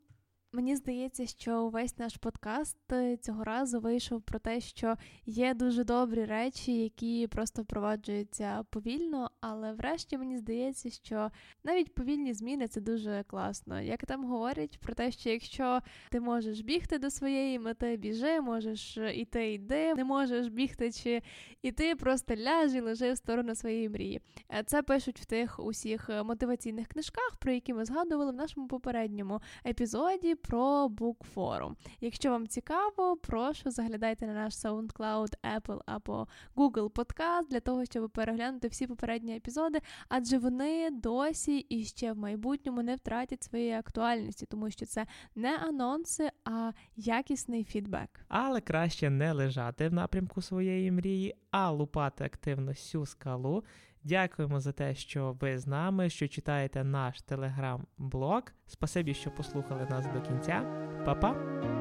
Мені 0.56 0.76
здається, 0.76 1.26
що 1.26 1.62
увесь 1.62 1.98
наш 1.98 2.16
подкаст 2.16 2.92
е, 2.92 3.16
цього 3.16 3.44
разу 3.44 3.80
вийшов 3.80 4.22
про 4.22 4.38
те, 4.38 4.60
що 4.60 4.96
є 5.26 5.54
дуже 5.54 5.84
добрі 5.84 6.24
речі, 6.24 6.82
які 6.82 7.26
просто 7.26 7.62
впроваджуються 7.62 8.64
повільно, 8.70 9.30
але 9.40 9.72
врешті 9.72 10.18
мені 10.18 10.38
здається, 10.38 10.90
що 10.90 11.30
навіть 11.64 11.94
повільні 11.94 12.34
зміни 12.34 12.68
це 12.68 12.80
дуже 12.80 13.24
класно. 13.26 13.80
Як 13.80 14.06
там 14.06 14.24
говорять 14.24 14.78
про 14.78 14.94
те, 14.94 15.10
що 15.10 15.30
якщо 15.30 15.80
ти 16.10 16.20
можеш 16.20 16.60
бігти 16.60 16.98
до 16.98 17.10
своєї 17.10 17.58
мети, 17.58 17.96
біжи, 17.96 18.40
можеш 18.40 18.98
іти, 19.14 19.52
йди, 19.52 19.94
не 19.94 20.04
можеш 20.04 20.48
бігти 20.48 20.92
чи 20.92 21.22
іти, 21.62 21.96
просто 21.96 22.36
ляж 22.36 22.74
і 22.74 22.80
лежи 22.80 23.12
в 23.12 23.16
сторону 23.16 23.54
своєї 23.54 23.88
мрії. 23.88 24.20
Е, 24.54 24.62
це 24.66 24.82
пишуть 24.82 25.20
в 25.20 25.24
тих 25.24 25.60
усіх 25.60 26.10
мотиваційних 26.24 26.88
книжках, 26.88 27.36
про 27.38 27.52
які 27.52 27.74
ми 27.74 27.84
згадували 27.84 28.32
в 28.32 28.36
нашому 28.36 28.68
попередньому 28.68 29.40
епізоді 29.66 30.34
про 30.46 30.88
букфорум. 30.88 31.76
Якщо 32.00 32.30
вам 32.30 32.48
цікаво, 32.48 33.16
прошу 33.16 33.70
заглядайте 33.70 34.26
на 34.26 34.34
наш 34.34 34.54
SoundCloud, 34.54 35.34
Apple 35.56 35.80
або 35.86 36.26
Google 36.56 36.90
Podcast 36.90 37.48
для 37.50 37.60
того, 37.60 37.84
щоб 37.84 38.10
переглянути 38.10 38.68
всі 38.68 38.86
попередні 38.86 39.36
епізоди, 39.36 39.78
адже 40.08 40.38
вони 40.38 40.90
досі 40.90 41.58
і 41.58 41.84
ще 41.84 42.12
в 42.12 42.18
майбутньому 42.18 42.82
не 42.82 42.96
втратять 42.96 43.42
своєї 43.42 43.72
актуальності, 43.72 44.46
тому 44.46 44.70
що 44.70 44.86
це 44.86 45.06
не 45.34 45.58
анонси, 45.58 46.30
а 46.44 46.72
якісний 46.96 47.64
фідбек. 47.64 48.20
Але 48.28 48.60
краще 48.60 49.10
не 49.10 49.32
лежати 49.32 49.88
в 49.88 49.92
напрямку 49.92 50.42
своєї 50.42 50.90
мрії, 50.92 51.34
а 51.50 51.70
лупати 51.70 52.24
активно 52.24 52.70
всю 52.70 53.06
скалу. 53.06 53.64
Дякуємо 54.06 54.60
за 54.60 54.72
те, 54.72 54.94
що 54.94 55.36
ви 55.40 55.58
з 55.58 55.66
нами, 55.66 56.10
що 56.10 56.28
читаєте 56.28 56.84
наш 56.84 57.22
телеграм-блог. 57.22 58.42
Спасибі, 58.66 59.14
що 59.14 59.30
послухали 59.30 59.86
нас 59.90 60.06
до 60.06 60.20
кінця. 60.20 60.60
Па-па! 61.04 61.75